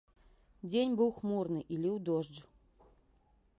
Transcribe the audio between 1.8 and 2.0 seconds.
ліў